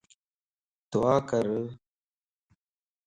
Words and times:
دعا 0.91 1.15
ڪر 1.29 1.47